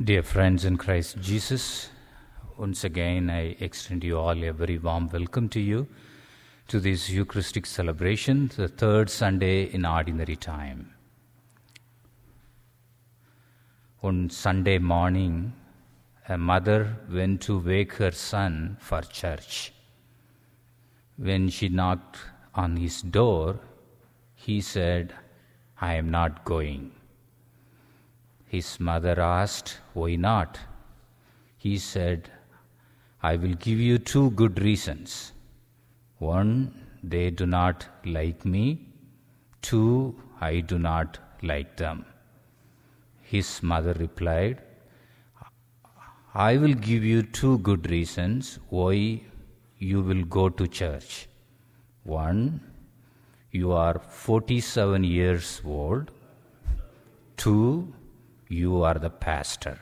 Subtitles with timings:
[0.00, 1.90] Dear friends in Christ Jesus,
[2.56, 5.86] once again I extend you all a very warm welcome to you
[6.68, 10.94] to this Eucharistic celebration, the third Sunday in Ordinary Time.
[14.02, 15.52] On Sunday morning,
[16.26, 19.74] a mother went to wake her son for church.
[21.18, 22.18] When she knocked
[22.54, 23.60] on his door,
[24.34, 25.14] he said,
[25.78, 26.92] I am not going.
[28.52, 30.58] His mother asked, Why not?
[31.56, 32.30] He said,
[33.22, 35.32] I will give you two good reasons.
[36.18, 36.50] One,
[37.02, 38.88] they do not like me.
[39.62, 42.04] Two, I do not like them.
[43.22, 44.60] His mother replied,
[46.34, 49.22] I will give you two good reasons why
[49.78, 51.26] you will go to church.
[52.02, 52.60] One,
[53.50, 56.10] you are 47 years old.
[57.38, 57.94] Two,
[58.52, 59.78] you are the pastor.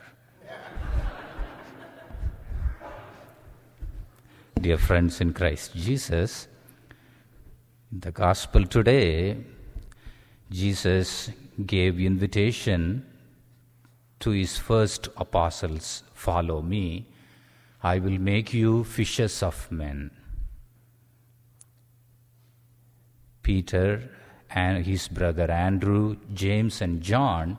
[4.59, 6.47] Dear friends in Christ Jesus,
[7.91, 9.37] in the gospel today,
[10.49, 11.31] Jesus
[11.65, 13.05] gave invitation
[14.19, 17.07] to his first apostles, follow me,
[17.83, 20.11] I will make you fishers of men.
[23.41, 24.09] Peter
[24.51, 27.57] and his brother Andrew, James and John,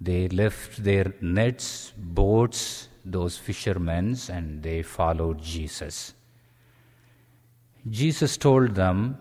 [0.00, 6.14] they left their nets, boats, those fishermen, and they followed Jesus.
[7.88, 9.18] Jesus told them,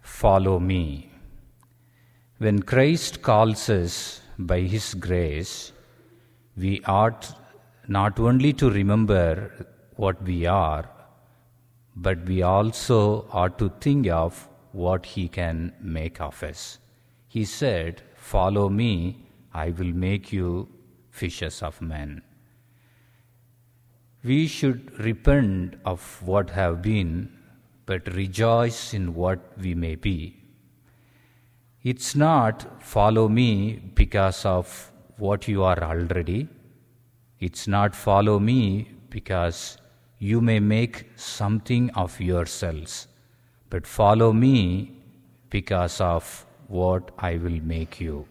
[0.00, 1.10] Follow me.
[2.38, 5.72] When Christ calls us by His grace,
[6.56, 7.34] we ought
[7.88, 10.88] not only to remember what we are,
[11.94, 16.78] but we also ought to think of what He can make of us.
[17.28, 19.16] He said, Follow me,
[19.54, 20.68] I will make you
[21.10, 22.22] fishers of men.
[24.24, 27.28] We should repent of what have been,
[27.84, 30.42] but rejoice in what we may be.
[31.84, 36.48] It's not follow me because of what you are already.
[37.38, 39.78] It's not follow me because
[40.18, 43.06] you may make something of yourselves,
[43.70, 44.96] but follow me
[45.48, 48.26] because of what I will make you.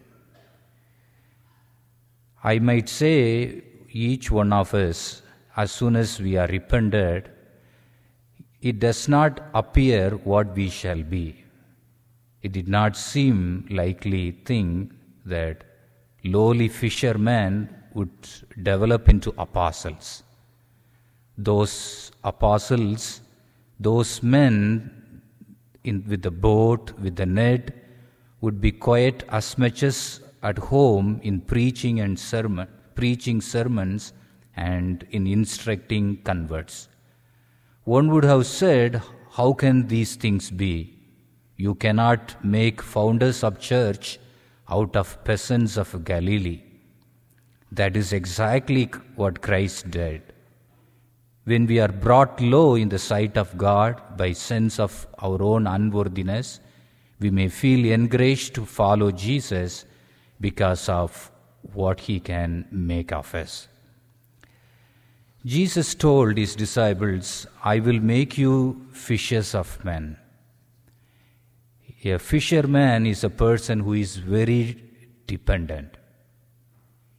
[2.44, 5.22] I might say, each one of us,
[5.56, 7.30] as soon as we are repented,
[8.60, 11.44] it does not appear what we shall be.
[12.42, 14.92] It did not seem likely thing
[15.24, 15.64] that
[16.24, 18.28] lowly fishermen would
[18.62, 20.22] develop into apostles.
[21.38, 23.20] Those apostles,
[23.80, 25.22] those men
[25.84, 27.85] in, with the boat, with the net,
[28.40, 34.12] would be quiet as much as at home in preaching and sermon, preaching sermons
[34.56, 36.88] and in instructing converts.
[37.84, 39.02] One would have said,
[39.32, 40.98] How can these things be?
[41.56, 44.18] You cannot make founders of church
[44.68, 46.62] out of peasants of Galilee.
[47.72, 50.22] That is exactly what Christ did.
[51.44, 55.66] When we are brought low in the sight of God by sense of our own
[55.66, 56.60] unworthiness,
[57.18, 59.84] we may feel encouraged to follow Jesus
[60.40, 61.30] because of
[61.72, 63.68] what he can make of us.
[65.44, 70.16] Jesus told his disciples, I will make you fishers of men.
[72.04, 74.82] A fisherman is a person who is very
[75.26, 75.96] dependent.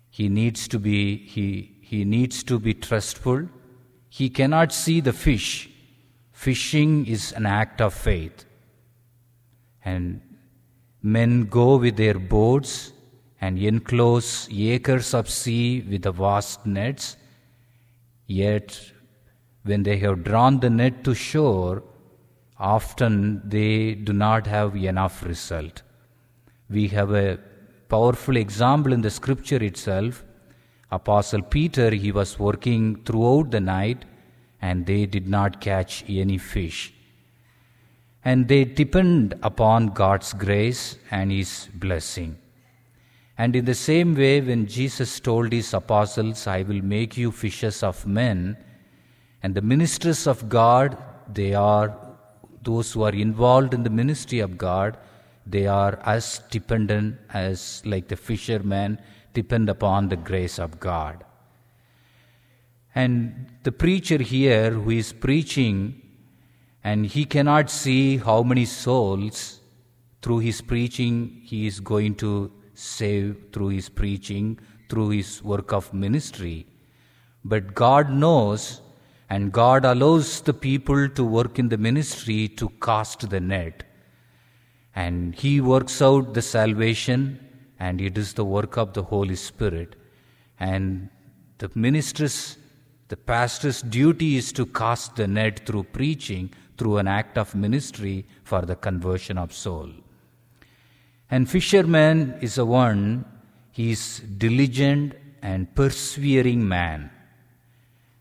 [0.10, 3.50] He needs to be, he, he needs to be trustful.
[4.10, 5.70] He cannot see the fish.
[6.32, 8.46] Fishing is an act of faith.
[9.88, 10.22] And
[11.02, 12.92] men go with their boats
[13.40, 17.16] and enclose acres of sea with the vast nets.
[18.26, 18.80] Yet,
[19.64, 21.84] when they have drawn the net to shore,
[22.60, 25.84] often they do not have enough result.
[26.70, 27.40] We have a
[27.88, 30.24] powerful example in the scripture itself.
[30.92, 34.04] Apostle Peter, he was working throughout the night
[34.62, 36.94] and they did not catch any fish.
[38.28, 42.38] And they depend upon God's grace and His blessing.
[43.38, 47.84] And in the same way, when Jesus told His apostles, I will make you fishers
[47.84, 48.58] of men,
[49.42, 50.98] and the ministers of God,
[51.32, 51.96] they are
[52.64, 54.98] those who are involved in the ministry of God,
[55.46, 59.00] they are as dependent as, like the fishermen,
[59.34, 61.24] depend upon the grace of God.
[62.94, 66.02] And the preacher here who is preaching,
[66.88, 69.38] and he cannot see how many souls
[70.22, 71.16] through his preaching
[71.52, 72.32] he is going to
[72.74, 76.58] save through his preaching, through his work of ministry.
[77.44, 78.82] But God knows
[79.30, 83.84] and God allows the people to work in the ministry to cast the net.
[84.96, 87.40] And He works out the salvation,
[87.80, 89.96] and it is the work of the Holy Spirit.
[90.60, 91.10] And
[91.58, 92.58] the minister's,
[93.10, 98.26] the pastor's duty is to cast the net through preaching, through an act of ministry
[98.44, 99.90] for the conversion of soul.
[101.30, 103.26] And fisherman is a one,
[103.72, 107.12] he is diligent and persevering man.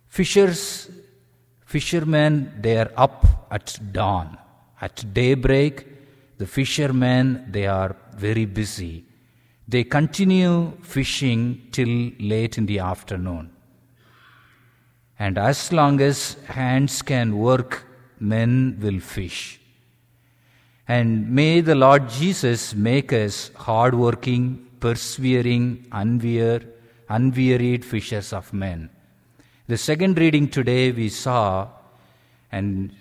[0.09, 0.91] Fishers,
[1.65, 4.39] fishermen, they are up at dawn.
[4.81, 5.87] At daybreak,
[6.39, 9.05] the fishermen, they are very busy.
[9.69, 13.51] They continue fishing till late in the afternoon.
[15.19, 17.85] And as long as hands can work,
[18.21, 19.61] men will fish.
[20.89, 26.65] And may the Lord Jesus make us hardworking, persevering, unwear,
[27.09, 28.91] unwearied fishers of men.
[29.67, 31.69] The second reading today we saw,
[32.53, 32.93] and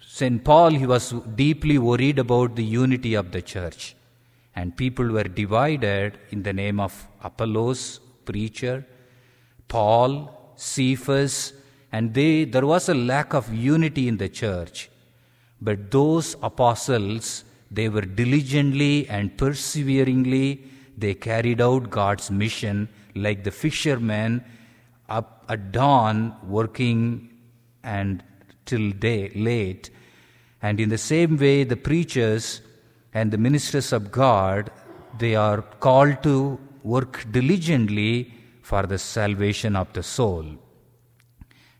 [0.00, 0.44] St.
[0.44, 3.96] Paul, he was deeply worried about the unity of the church.
[4.54, 8.86] And people were divided in the name of Apollos, preacher,
[9.66, 11.52] Paul, Cephas,
[11.94, 14.90] and they, there was a lack of unity in the church.
[15.60, 20.48] But those apostles, they were diligently and perseveringly,
[21.02, 24.44] they carried out God's mission like the fishermen
[25.08, 26.16] up at dawn
[26.58, 27.02] working
[27.82, 28.22] and
[28.66, 29.90] till day late
[30.64, 32.62] and in the same way, the preachers
[33.12, 34.70] and the ministers of God,
[35.18, 38.32] they are called to work diligently
[38.62, 40.46] for the salvation of the soul.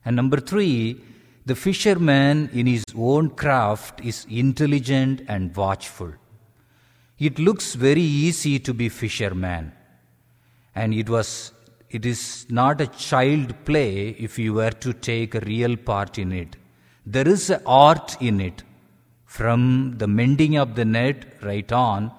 [0.04, 1.00] And number three,
[1.46, 6.12] the fisherman in his own craft is intelligent and watchful.
[7.18, 9.72] It looks very easy to be fisherman.
[10.74, 11.52] And it was
[11.90, 16.32] it is not a child play if you were to take a real part in
[16.32, 16.56] it.
[17.06, 18.64] There is an art in it.
[19.26, 22.10] From the mending of the net right on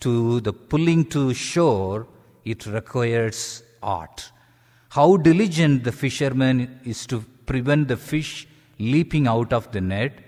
[0.00, 2.06] to the pulling to shore,
[2.44, 4.30] it requires art.
[4.94, 8.46] How diligent the fisherman is to prevent the fish
[8.78, 10.20] leaping out of the net.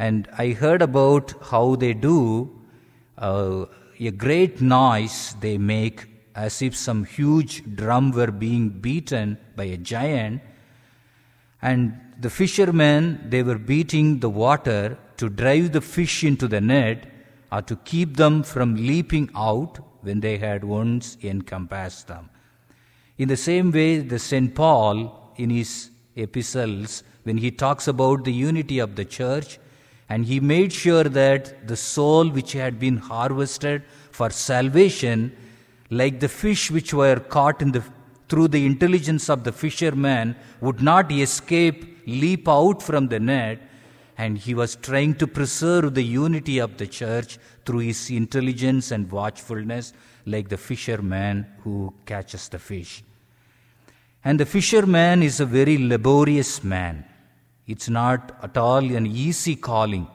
[0.00, 2.50] And I heard about how they do
[3.16, 3.66] uh,
[4.00, 9.76] a great noise they make as if some huge drum were being beaten by a
[9.76, 10.42] giant.
[11.62, 17.06] And the fishermen, they were beating the water to drive the fish into the net
[17.52, 22.30] or to keep them from leaping out when they had once encompassed them.
[23.18, 24.54] In the same way, the St.
[24.54, 29.58] Paul, in his epistles, when he talks about the unity of the church,
[30.08, 33.82] and he made sure that the soul which had been harvested
[34.12, 35.34] for salvation,
[35.90, 37.82] like the fish which were caught the,
[38.28, 43.60] through the intelligence of the fisherman, would not escape leap out from the net,
[44.18, 49.10] and he was trying to preserve the unity of the church through his intelligence and
[49.10, 49.92] watchfulness,
[50.26, 53.02] like the fisherman who catches the fish.
[54.24, 57.04] And the fisherman is a very laborious man.
[57.66, 60.08] It's not at all an easy calling.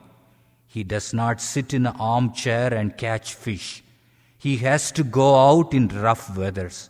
[0.67, 3.83] He does not sit in an armchair and catch fish.
[4.37, 6.89] He has to go out in rough weathers.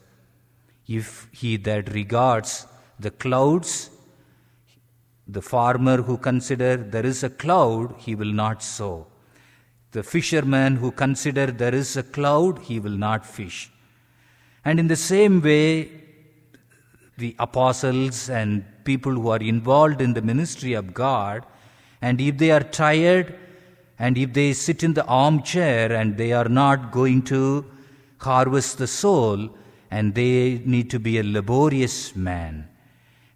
[0.88, 2.68] If he that regards
[3.00, 3.92] the clouds
[5.28, 9.08] the farmer who consider there is a cloud, he will not sow.
[9.92, 13.70] The fisherman who consider there is a cloud, he will not fish.
[14.64, 15.92] And in the same way,
[17.18, 21.46] the apostles and people who are involved in the ministry of God,
[22.02, 23.38] and if they are tired,
[24.00, 27.66] and if they sit in the armchair and they are not going to
[28.18, 29.50] harvest the soul,
[29.92, 32.68] and they need to be a laborious man.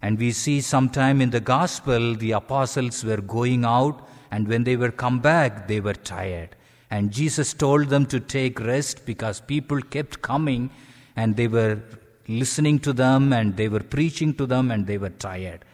[0.00, 4.76] And we see sometime in the gospel, the apostles were going out, and when they
[4.76, 6.50] were come back, they were tired.
[6.90, 10.68] And Jesus told them to take rest because people kept coming
[11.16, 11.80] and they were
[12.28, 15.64] listening to them and they were preaching to them and they were tired.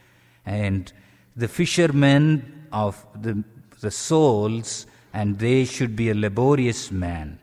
[0.46, 0.92] And
[1.34, 3.42] the fishermen of the,
[3.80, 7.40] the souls, and they should be a laborious man.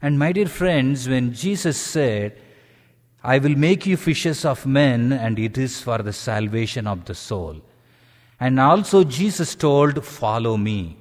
[0.00, 2.40] And my dear friends, when Jesus said,
[3.24, 7.16] I will make you fishers of men, and it is for the salvation of the
[7.16, 7.60] soul.
[8.40, 10.96] And also, Jesus told, Follow me.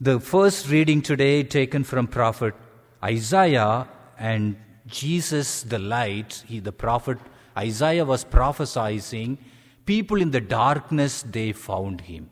[0.00, 2.54] The first reading today, taken from prophet
[3.02, 3.88] Isaiah
[4.18, 7.18] and Jesus the light, he, the prophet
[7.56, 9.38] Isaiah was prophesying,
[9.86, 12.30] people in the darkness, they found him.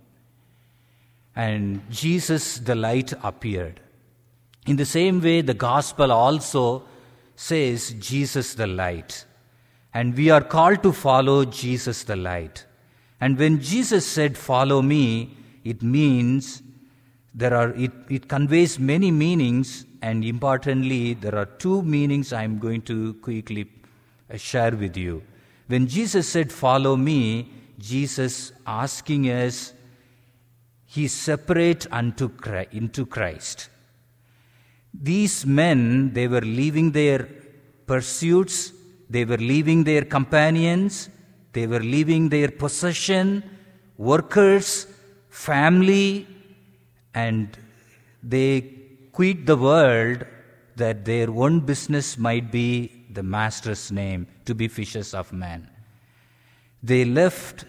[1.37, 3.81] And Jesus the light appeared.
[4.67, 6.85] In the same way, the gospel also
[7.37, 9.25] says Jesus the light.
[9.95, 12.67] And we are called to follow Jesus the light.
[13.23, 16.61] And when Jesus said, Follow me, it means
[17.33, 22.83] there are, it, it conveys many meanings, and importantly, there are two meanings I'm going
[22.83, 23.71] to quickly
[24.29, 25.23] uh, share with you.
[25.69, 27.49] When Jesus said, Follow me,
[27.79, 29.73] Jesus asking us,
[30.85, 32.29] He separate unto
[32.73, 33.69] into Christ.
[34.93, 37.29] These men, they were leaving their
[37.87, 38.73] pursuits,
[39.09, 41.09] they were leaving their companions,
[41.53, 43.43] they were leaving their possession,
[43.97, 44.87] workers,
[45.29, 46.27] family,
[47.15, 47.59] and
[48.23, 48.61] they
[49.13, 50.25] quit the world
[50.77, 55.69] that their own business might be the master's name, to be fishers of men.
[56.83, 57.67] They left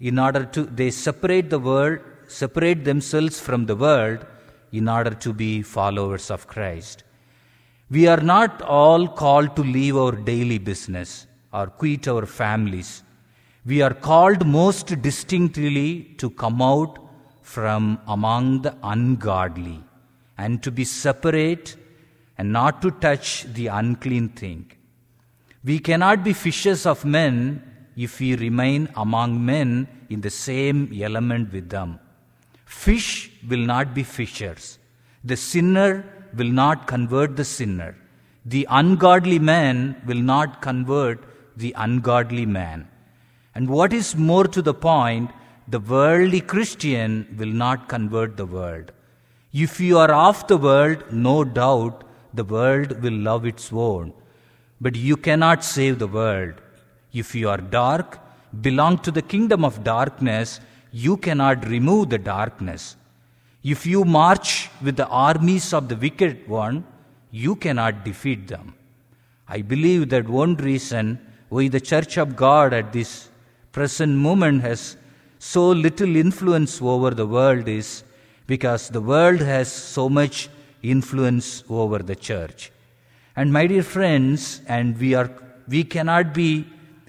[0.00, 4.24] in order to, they separate the world, separate themselves from the world
[4.72, 7.04] in order to be followers of Christ.
[7.90, 13.03] We are not all called to leave our daily business or quit our families.
[13.66, 16.98] We are called most distinctly to come out
[17.40, 19.82] from among the ungodly
[20.36, 21.76] and to be separate
[22.36, 24.70] and not to touch the unclean thing.
[25.62, 27.62] We cannot be fishers of men
[27.96, 32.00] if we remain among men in the same element with them.
[32.66, 34.78] Fish will not be fishers.
[35.22, 36.04] The sinner
[36.36, 37.96] will not convert the sinner.
[38.44, 41.24] The ungodly man will not convert
[41.56, 42.88] the ungodly man.
[43.54, 45.30] And what is more to the point,
[45.68, 48.92] the worldly Christian will not convert the world.
[49.52, 52.02] If you are of the world, no doubt
[52.34, 54.12] the world will love its own.
[54.80, 56.54] But you cannot save the world.
[57.12, 58.18] If you are dark,
[58.60, 62.96] belong to the kingdom of darkness, you cannot remove the darkness.
[63.62, 66.84] If you march with the armies of the wicked one,
[67.30, 68.74] you cannot defeat them.
[69.48, 71.18] I believe that one reason
[71.48, 73.28] why the Church of God at this
[73.76, 74.96] present moment has
[75.38, 78.04] so little influence over the world is
[78.46, 80.48] because the world has so much
[80.82, 82.70] influence over the church.
[83.36, 85.30] And my dear friends, and we are
[85.66, 86.66] we cannot be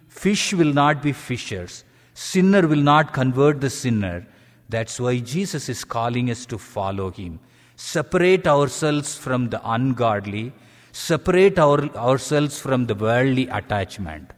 [0.07, 1.83] fish will not be fishers.
[2.13, 4.25] Sinner will not convert the sinner.
[4.69, 7.39] That's why Jesus is calling us to follow him.
[7.75, 10.53] Separate ourselves from the ungodly,
[10.93, 14.31] separate our, ourselves from the worldly attachment.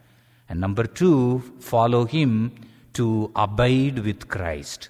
[0.49, 2.51] And number two, follow him
[2.93, 4.89] to abide with Christ,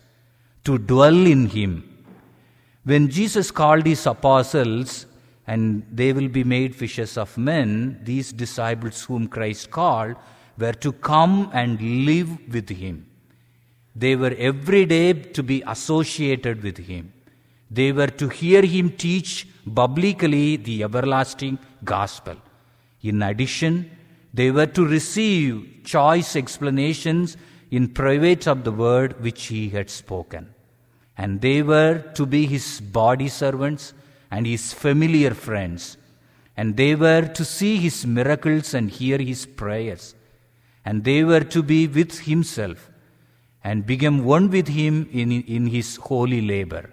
[0.63, 1.83] to dwell in him.
[2.83, 5.07] When Jesus called his apostles,
[5.45, 10.15] and they will be made fishers of men, these disciples whom Christ called,
[10.57, 13.05] were to come and live with him.
[13.95, 17.13] They were every day to be associated with him.
[17.69, 22.35] They were to hear him teach publicly the everlasting gospel.
[23.01, 23.96] In addition,
[24.33, 27.37] they were to receive choice explanations
[27.71, 30.53] in private of the word which he had spoken.
[31.17, 33.93] And they were to be his body servants
[34.29, 35.97] and his familiar friends.
[36.55, 40.15] And they were to see his miracles and hear his prayers
[40.87, 42.89] and they were to be with himself
[43.61, 46.89] and become one with him in, in his holy labor.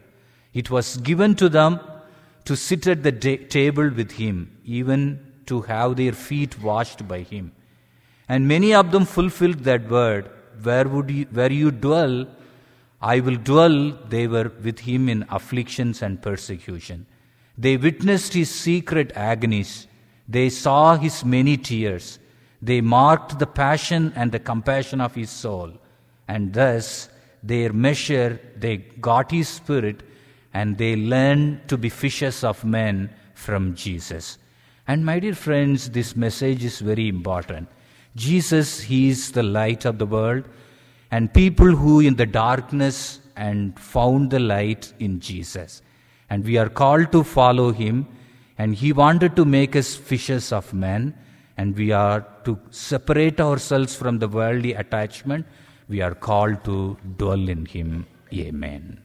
[0.53, 1.79] It was given to them
[2.45, 3.13] to sit at the
[3.59, 7.53] table with him, even to have their feet washed by him.
[8.29, 10.31] And many of them fulfilled that word,
[10.63, 12.27] where would you, where you dwell,
[13.01, 13.99] I will dwell.
[14.09, 17.07] They were with him in afflictions and persecution.
[17.59, 19.87] They witnessed his secret agonies.
[20.29, 22.19] They saw his many tears.
[22.63, 25.73] They marked the passion and the compassion of his soul,
[26.27, 27.11] and thus
[27.43, 30.03] their measure they got his spirit,
[30.55, 34.39] and they learned to be fishers of men from Jesus.
[34.87, 37.69] And my dear friends, this message is very important.
[38.17, 40.45] Jesus, He is the light of the world,
[41.11, 45.83] and people who in the darkness and found the light in Jesus.
[46.31, 48.07] And we are called to follow Him,
[48.59, 51.15] and He wanted to make us fishers of men
[51.57, 55.47] and we are to separate ourselves from the worldly attachment.
[55.89, 58.07] We are called to dwell in Him.
[58.33, 59.04] Amen.